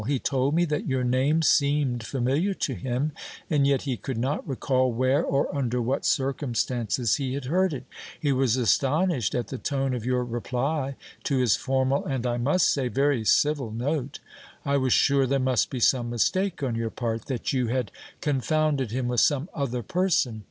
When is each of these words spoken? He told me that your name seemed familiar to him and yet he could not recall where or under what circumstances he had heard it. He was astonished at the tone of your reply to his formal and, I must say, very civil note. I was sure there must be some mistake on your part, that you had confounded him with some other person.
He 0.07 0.17
told 0.17 0.55
me 0.55 0.65
that 0.65 0.87
your 0.87 1.03
name 1.03 1.43
seemed 1.43 2.03
familiar 2.03 2.55
to 2.55 2.73
him 2.73 3.11
and 3.51 3.67
yet 3.67 3.83
he 3.83 3.97
could 3.97 4.17
not 4.17 4.47
recall 4.47 4.91
where 4.91 5.21
or 5.23 5.55
under 5.55 5.79
what 5.79 6.05
circumstances 6.07 7.17
he 7.17 7.35
had 7.35 7.45
heard 7.45 7.71
it. 7.71 7.83
He 8.19 8.31
was 8.31 8.57
astonished 8.57 9.35
at 9.35 9.49
the 9.49 9.59
tone 9.59 9.93
of 9.93 10.03
your 10.03 10.23
reply 10.25 10.95
to 11.25 11.37
his 11.37 11.55
formal 11.55 12.03
and, 12.03 12.25
I 12.25 12.37
must 12.37 12.67
say, 12.73 12.87
very 12.87 13.23
civil 13.23 13.69
note. 13.69 14.17
I 14.65 14.75
was 14.75 14.91
sure 14.91 15.27
there 15.27 15.37
must 15.37 15.69
be 15.69 15.79
some 15.79 16.09
mistake 16.09 16.63
on 16.63 16.73
your 16.73 16.89
part, 16.89 17.25
that 17.25 17.53
you 17.53 17.67
had 17.67 17.91
confounded 18.21 18.89
him 18.89 19.07
with 19.07 19.19
some 19.19 19.49
other 19.53 19.83
person. 19.83 20.39